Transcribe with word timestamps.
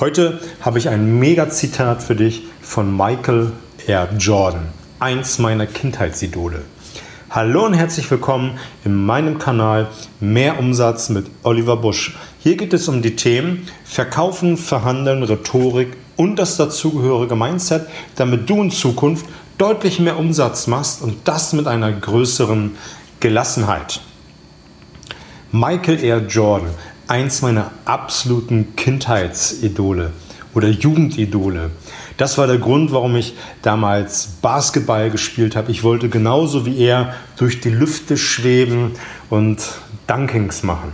Heute 0.00 0.40
habe 0.62 0.78
ich 0.78 0.88
ein 0.88 1.18
Mega-Zitat 1.18 2.02
für 2.02 2.16
dich 2.16 2.44
von 2.62 2.90
Michael 2.96 3.52
R. 3.86 4.08
Jordan, 4.16 4.68
eins 4.98 5.38
meiner 5.38 5.66
Kindheitsidole. 5.66 6.62
Hallo 7.28 7.66
und 7.66 7.74
herzlich 7.74 8.10
willkommen 8.10 8.58
in 8.82 8.94
meinem 8.94 9.38
Kanal 9.38 9.88
Mehr 10.18 10.58
Umsatz 10.58 11.10
mit 11.10 11.26
Oliver 11.42 11.76
Busch. 11.76 12.16
Hier 12.38 12.56
geht 12.56 12.72
es 12.72 12.88
um 12.88 13.02
die 13.02 13.14
Themen 13.14 13.68
Verkaufen, 13.84 14.56
Verhandeln, 14.56 15.22
Rhetorik 15.22 15.94
und 16.16 16.36
das 16.36 16.56
dazugehörige 16.56 17.36
Mindset, 17.36 17.86
damit 18.16 18.48
du 18.48 18.62
in 18.62 18.70
Zukunft 18.70 19.26
deutlich 19.58 20.00
mehr 20.00 20.18
Umsatz 20.18 20.66
machst 20.66 21.02
und 21.02 21.28
das 21.28 21.52
mit 21.52 21.66
einer 21.66 21.92
größeren 21.92 22.74
Gelassenheit. 23.20 24.00
Michael 25.52 26.02
R. 26.02 26.26
Jordan, 26.26 26.70
eins 27.10 27.42
meiner 27.42 27.72
absoluten 27.86 28.76
Kindheitsidole 28.76 30.12
oder 30.54 30.68
Jugendidole. 30.68 31.70
Das 32.16 32.38
war 32.38 32.46
der 32.46 32.58
Grund, 32.58 32.92
warum 32.92 33.16
ich 33.16 33.34
damals 33.62 34.28
Basketball 34.40 35.10
gespielt 35.10 35.56
habe. 35.56 35.72
Ich 35.72 35.82
wollte 35.82 36.08
genauso 36.08 36.66
wie 36.66 36.78
er 36.78 37.14
durch 37.36 37.60
die 37.60 37.70
Lüfte 37.70 38.16
schweben 38.16 38.92
und 39.28 39.60
Dunkings 40.06 40.62
machen. 40.62 40.92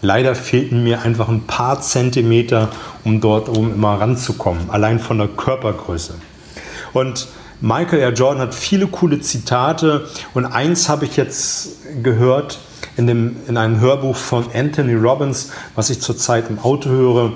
Leider 0.00 0.34
fehlten 0.34 0.84
mir 0.84 1.02
einfach 1.02 1.28
ein 1.28 1.42
paar 1.46 1.80
Zentimeter, 1.82 2.70
um 3.04 3.20
dort 3.20 3.50
oben 3.50 3.74
immer 3.74 4.00
ranzukommen, 4.00 4.70
allein 4.70 5.00
von 5.00 5.18
der 5.18 5.28
Körpergröße. 5.28 6.14
Und 6.94 7.28
Michael 7.60 8.00
R. 8.00 8.12
Jordan 8.12 8.40
hat 8.40 8.54
viele 8.54 8.86
coole 8.86 9.20
Zitate 9.20 10.08
und 10.32 10.46
eins 10.46 10.88
habe 10.88 11.04
ich 11.04 11.16
jetzt 11.16 12.02
gehört, 12.02 12.58
in, 12.96 13.06
dem, 13.06 13.36
in 13.48 13.56
einem 13.56 13.80
Hörbuch 13.80 14.16
von 14.16 14.46
Anthony 14.54 14.94
Robbins, 14.94 15.50
was 15.74 15.90
ich 15.90 16.00
zurzeit 16.00 16.50
im 16.50 16.58
Auto 16.58 16.90
höre. 16.90 17.32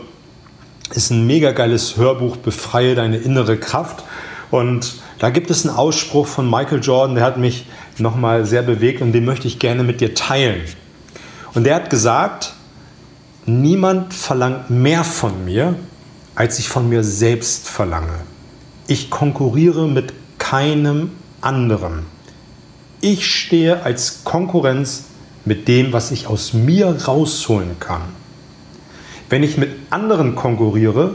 Ist 0.95 1.11
ein 1.11 1.27
mega 1.27 1.53
geiles 1.53 1.97
Hörbuch, 1.97 2.37
Befreie 2.37 2.95
deine 2.95 3.17
innere 3.17 3.57
Kraft. 3.57 4.05
Und 4.51 4.97
da 5.19 5.31
gibt 5.31 5.51
es 5.51 5.67
einen 5.67 5.77
Ausspruch 5.77 6.27
von 6.27 6.49
Michael 6.49 6.81
Jordan, 6.81 7.17
der 7.17 7.25
hat 7.25 7.39
mich 7.39 7.67
nochmal 7.99 8.45
sehr 8.45 8.63
bewegt 8.63 9.01
und 9.01 9.13
den 9.13 9.25
möchte 9.25 9.49
ich 9.49 9.59
gerne 9.59 9.83
mit 9.83 10.01
dir 10.01 10.15
teilen. 10.15 10.63
Und 11.55 11.65
der 11.65 11.75
hat 11.75 11.91
gesagt, 11.91 12.53
niemand 13.47 14.13
verlangt 14.13 14.71
mehr 14.71 15.05
von 15.05 15.45
mir, 15.45 15.75
als 16.35 16.59
ich 16.59 16.69
von 16.69 16.89
mir 16.89 17.03
selbst 17.03 17.69
verlange. 17.69 18.21
Ich 18.87 19.11
konkurriere 19.11 19.89
mit 19.89 20.13
keinem 20.39 21.13
anderen. 21.41 22.05
Ich 23.01 23.27
stehe 23.27 23.83
als 23.83 24.23
Konkurrenz 24.25 25.05
mit 25.47 25.69
dem, 25.69 25.93
was 25.93 26.11
ich 26.11 26.27
aus 26.27 26.53
mir 26.53 26.89
rausholen 27.07 27.81
kann. 27.81 28.03
Wenn 29.31 29.43
ich 29.43 29.57
mit 29.57 29.71
anderen 29.91 30.35
konkurriere, 30.35 31.15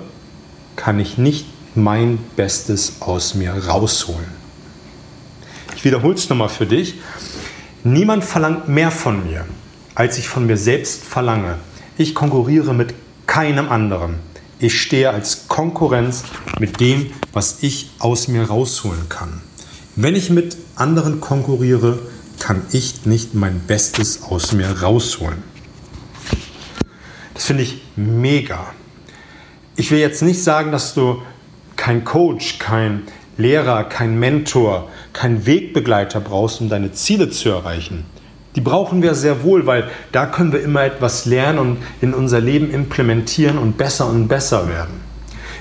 kann 0.75 0.99
ich 0.99 1.17
nicht 1.17 1.45
mein 1.75 2.17
Bestes 2.35 3.01
aus 3.01 3.35
mir 3.35 3.51
rausholen. 3.51 4.41
Ich 5.75 5.85
wiederhole 5.85 6.15
es 6.15 6.29
nochmal 6.29 6.49
für 6.49 6.65
dich. 6.65 6.95
Niemand 7.83 8.23
verlangt 8.23 8.67
mehr 8.67 8.91
von 8.91 9.25
mir, 9.25 9.45
als 9.95 10.17
ich 10.17 10.27
von 10.27 10.45
mir 10.45 10.57
selbst 10.57 11.03
verlange. 11.03 11.57
Ich 11.97 12.15
konkurriere 12.15 12.73
mit 12.73 12.93
keinem 13.27 13.69
anderen. 13.69 14.15
Ich 14.59 14.79
stehe 14.79 15.09
als 15.09 15.47
Konkurrenz 15.47 16.23
mit 16.59 16.79
dem, 16.79 17.11
was 17.33 17.63
ich 17.63 17.91
aus 17.99 18.27
mir 18.27 18.43
rausholen 18.43 19.09
kann. 19.09 19.41
Wenn 19.95 20.15
ich 20.15 20.29
mit 20.29 20.57
anderen 20.75 21.19
konkurriere, 21.19 21.99
kann 22.41 22.63
ich 22.71 23.05
nicht 23.05 23.35
mein 23.35 23.59
Bestes 23.67 24.23
aus 24.23 24.51
mir 24.51 24.81
rausholen. 24.81 25.43
Das 27.35 27.45
finde 27.45 27.61
ich 27.61 27.83
mega. 27.95 28.65
Ich 29.75 29.91
will 29.91 29.99
jetzt 29.99 30.23
nicht 30.23 30.43
sagen, 30.43 30.71
dass 30.71 30.95
du 30.95 31.21
kein 31.75 32.03
Coach, 32.03 32.57
kein 32.57 33.03
Lehrer, 33.37 33.83
kein 33.83 34.19
Mentor, 34.19 34.89
kein 35.13 35.45
Wegbegleiter 35.45 36.19
brauchst, 36.19 36.61
um 36.61 36.69
deine 36.69 36.91
Ziele 36.91 37.29
zu 37.29 37.49
erreichen. 37.49 38.05
Die 38.55 38.61
brauchen 38.61 39.03
wir 39.03 39.13
sehr 39.13 39.43
wohl, 39.43 39.67
weil 39.67 39.89
da 40.11 40.25
können 40.25 40.51
wir 40.51 40.63
immer 40.63 40.83
etwas 40.83 41.27
lernen 41.27 41.59
und 41.59 41.77
in 42.01 42.13
unser 42.13 42.41
Leben 42.41 42.71
implementieren 42.71 43.59
und 43.59 43.77
besser 43.77 44.09
und 44.09 44.27
besser 44.27 44.67
werden. 44.67 44.99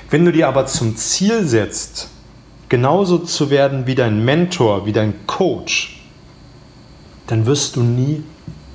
Wenn 0.09 0.25
du 0.25 0.31
dir 0.31 0.47
aber 0.47 0.65
zum 0.65 0.97
Ziel 0.97 1.45
setzt, 1.45 2.09
genauso 2.69 3.19
zu 3.19 3.51
werden 3.51 3.85
wie 3.85 3.95
dein 3.95 4.25
Mentor, 4.25 4.87
wie 4.87 4.93
dein 4.93 5.13
Coach, 5.27 6.00
dann 7.31 7.45
wirst 7.45 7.77
du 7.77 7.81
nie 7.81 8.23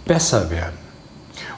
besser 0.06 0.50
werden. 0.50 0.78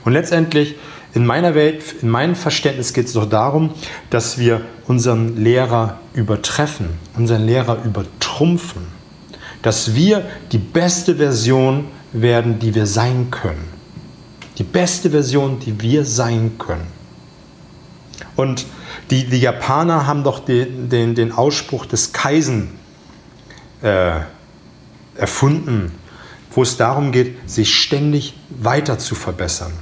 Und 0.04 0.14
letztendlich 0.14 0.74
in 1.14 1.24
meiner 1.24 1.54
Welt, 1.54 1.94
in 2.02 2.08
meinem 2.08 2.34
Verständnis 2.34 2.92
geht 2.92 3.06
es 3.06 3.12
doch 3.12 3.28
darum, 3.28 3.72
dass 4.10 4.36
wir 4.36 4.62
unseren 4.88 5.36
Lehrer 5.36 6.00
übertreffen, 6.12 6.88
unseren 7.16 7.46
Lehrer 7.46 7.84
übertrumpfen, 7.84 8.82
dass 9.62 9.94
wir 9.94 10.26
die 10.50 10.58
beste 10.58 11.14
Version 11.14 11.86
werden, 12.12 12.58
die 12.58 12.74
wir 12.74 12.86
sein 12.86 13.30
können. 13.30 13.68
Die 14.58 14.64
beste 14.64 15.10
Version, 15.10 15.60
die 15.60 15.80
wir 15.80 16.04
sein 16.04 16.58
können. 16.58 16.88
Und 18.34 18.66
die, 19.10 19.24
die 19.24 19.38
Japaner 19.38 20.08
haben 20.08 20.24
doch 20.24 20.40
den, 20.40 20.88
den, 20.88 21.14
den 21.14 21.30
Ausspruch 21.30 21.86
des 21.86 22.12
Kaisen 22.12 22.70
äh, 23.82 24.18
erfunden 25.14 25.92
wo 26.50 26.62
es 26.62 26.76
darum 26.76 27.12
geht, 27.12 27.36
sich 27.48 27.74
ständig 27.74 28.34
weiter 28.50 28.98
zu 28.98 29.14
verbessern. 29.14 29.72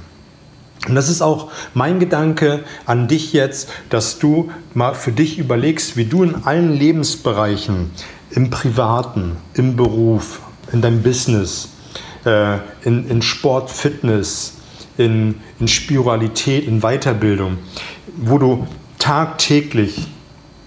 Und 0.87 0.95
das 0.95 1.09
ist 1.09 1.21
auch 1.21 1.51
mein 1.73 1.99
Gedanke 1.99 2.63
an 2.85 3.07
dich 3.07 3.33
jetzt, 3.33 3.69
dass 3.89 4.19
du 4.19 4.51
mal 4.73 4.93
für 4.93 5.11
dich 5.11 5.37
überlegst, 5.37 5.97
wie 5.97 6.05
du 6.05 6.23
in 6.23 6.35
allen 6.45 6.73
Lebensbereichen, 6.73 7.91
im 8.31 8.49
Privaten, 8.49 9.37
im 9.53 9.75
Beruf, 9.75 10.41
in 10.71 10.81
deinem 10.81 11.01
Business, 11.01 11.69
äh, 12.25 12.57
in, 12.83 13.07
in 13.09 13.21
Sport, 13.21 13.69
Fitness, 13.69 14.53
in, 14.97 15.35
in 15.59 15.67
Spiritualität, 15.67 16.65
in 16.67 16.81
Weiterbildung, 16.81 17.57
wo 18.15 18.37
du 18.37 18.67
tagtäglich 18.99 20.07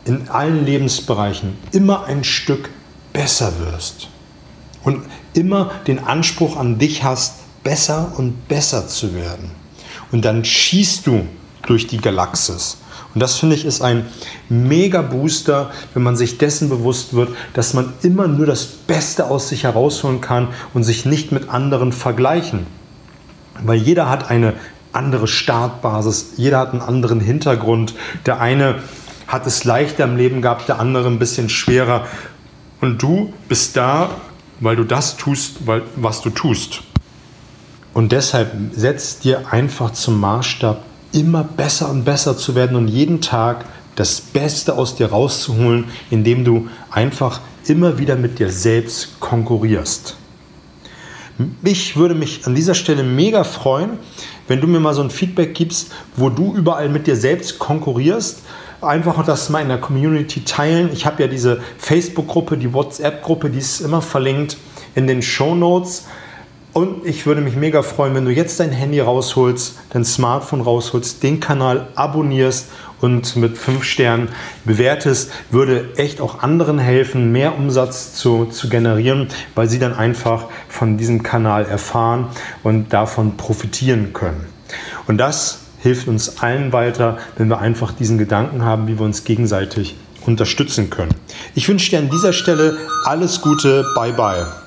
in 0.05 0.29
allen 0.29 0.65
Lebensbereichen 0.65 1.57
immer 1.73 2.05
ein 2.05 2.25
Stück 2.25 2.71
besser 3.13 3.53
wirst. 3.59 4.09
Und 4.83 5.03
immer 5.35 5.71
den 5.87 5.99
Anspruch 6.05 6.57
an 6.57 6.79
dich 6.79 7.03
hast, 7.05 7.35
besser 7.63 8.13
und 8.17 8.49
besser 8.49 8.89
zu 8.89 9.15
werden. 9.15 9.51
Und 10.13 10.25
dann 10.25 10.45
schießt 10.45 11.07
du 11.07 11.27
durch 11.67 11.87
die 11.87 11.99
Galaxis. 11.99 12.79
Und 13.15 13.21
das 13.21 13.39
finde 13.39 13.57
ich 13.57 13.65
ist 13.65 13.83
ein 13.83 14.07
mega 14.49 15.03
Booster, 15.03 15.71
wenn 15.95 16.03
man 16.03 16.17
sich 16.17 16.39
dessen 16.39 16.69
bewusst 16.69 17.15
wird, 17.15 17.31
dass 17.55 17.75
man 17.75 17.93
immer 18.03 18.29
nur 18.29 18.47
das 18.47 18.65
Beste 18.65 19.27
aus 19.27 19.49
sich 19.49 19.65
herausholen 19.65 20.21
kann 20.21 20.49
und 20.75 20.85
sich 20.85 21.05
nicht 21.07 21.33
mit 21.33 21.49
anderen 21.49 21.93
vergleichen. 21.93 22.67
Weil 23.63 23.79
jeder 23.79 24.09
hat 24.09 24.31
eine 24.31 24.55
andere 24.93 25.27
Startbasis, 25.27 26.33
jeder 26.37 26.59
hat 26.59 26.73
einen 26.73 26.83
anderen 26.83 27.21
Hintergrund. 27.21 27.95
Der 28.27 28.41
eine 28.41 28.77
hat 29.27 29.47
es 29.47 29.65
leichter 29.65 30.05
im 30.05 30.17
Leben 30.17 30.41
gehabt, 30.43 30.69
der 30.69 30.81
andere 30.81 31.09
ein 31.09 31.19
bisschen 31.19 31.49
schwerer. 31.49 32.07
Und 32.81 33.03
du 33.03 33.33
bist 33.49 33.77
da 33.77 34.11
weil 34.61 34.77
du 34.77 34.85
das 34.85 35.17
tust, 35.17 35.57
was 35.97 36.23
du 36.23 36.31
tust. 36.31 36.83
Und 37.93 38.13
deshalb 38.13 38.53
setz 38.73 39.19
dir 39.19 39.53
einfach 39.53 39.93
zum 39.93 40.21
Maßstab, 40.21 40.85
immer 41.13 41.43
besser 41.43 41.91
und 41.91 42.05
besser 42.05 42.37
zu 42.37 42.55
werden 42.55 42.77
und 42.77 42.87
jeden 42.87 43.21
Tag 43.21 43.65
das 43.97 44.21
Beste 44.21 44.75
aus 44.75 44.95
dir 44.95 45.11
rauszuholen, 45.11 45.87
indem 46.11 46.45
du 46.45 46.69
einfach 46.91 47.41
immer 47.67 47.99
wieder 47.99 48.17
mit 48.17 48.39
dir 48.39 48.51
selbst 48.51 49.19
konkurrierst. 49.19 50.17
Ich 51.65 51.97
würde 51.97 52.15
mich 52.15 52.47
an 52.47 52.55
dieser 52.55 52.75
Stelle 52.75 53.03
mega 53.03 53.45
freuen, 53.45 53.99
wenn 54.47 54.61
du 54.61 54.67
mir 54.67 54.81
mal 54.81 54.95
so 54.95 55.03
ein 55.03 55.11
Feedback 55.11 55.55
gibst, 55.55 55.91
wo 56.17 56.29
du 56.29 56.55
überall 56.55 56.89
mit 56.89 57.07
dir 57.07 57.17
selbst 57.17 57.59
konkurrierst 57.59 58.43
einfach 58.83 59.25
das 59.25 59.49
mal 59.51 59.61
in 59.61 59.69
der 59.69 59.79
Community 59.79 60.45
teilen. 60.45 60.91
Ich 60.93 61.07
habe 61.07 61.23
ja 61.23 61.29
diese 61.29 61.61
Facebook-Gruppe, 61.79 62.57
die 62.57 62.73
WhatsApp-Gruppe, 62.73 63.51
die 63.51 63.59
ist 63.59 63.81
immer 63.81 64.03
verlinkt 64.03 64.57
in 64.95 65.07
den 65.07 65.23
Show 65.23 65.55
Notes. 65.55 66.07
Und 66.73 67.05
ich 67.05 67.27
würde 67.27 67.41
mich 67.41 67.57
mega 67.57 67.83
freuen, 67.83 68.15
wenn 68.15 68.25
du 68.25 68.31
jetzt 68.31 68.61
dein 68.61 68.71
Handy 68.71 69.01
rausholst, 69.01 69.77
dein 69.91 70.05
Smartphone 70.05 70.61
rausholst, 70.61 71.23
den 71.23 71.41
Kanal 71.41 71.89
abonnierst 71.97 72.69
und 73.01 73.35
mit 73.37 73.59
fünf 73.59 73.83
Sternen 73.83 74.29
bewertest, 74.65 75.33
würde 75.51 75.89
echt 75.97 76.21
auch 76.21 76.43
anderen 76.43 76.79
helfen, 76.79 77.33
mehr 77.33 77.57
Umsatz 77.57 78.15
zu, 78.15 78.45
zu 78.47 78.69
generieren, 78.69 79.29
weil 79.57 79.69
sie 79.69 79.81
dann 79.81 79.95
einfach 79.95 80.47
von 80.69 80.97
diesem 80.97 81.25
Kanal 81.25 81.67
erfahren 81.67 82.29
und 82.63 82.93
davon 82.93 83.37
profitieren 83.37 84.13
können. 84.13 84.47
Und 85.09 85.19
das 85.19 85.63
hilft 85.81 86.09
uns 86.09 86.39
allen 86.39 86.73
weiter, 86.73 87.19
wenn 87.37 87.49
wir 87.49 87.59
einfach 87.59 87.93
diesen 87.93 88.19
Gedanken 88.19 88.65
haben, 88.65 88.87
wie 88.87 88.99
wir 88.99 89.05
uns 89.05 89.25
gegenseitig 89.25 89.97
unterstützen 90.27 90.91
können. 90.91 91.15
Ich 91.55 91.69
wünsche 91.69 91.91
dir 91.91 91.99
an 91.99 92.11
dieser 92.11 92.33
Stelle 92.33 92.77
alles 93.05 93.41
Gute. 93.41 93.85
Bye 93.95 94.13
bye. 94.13 94.61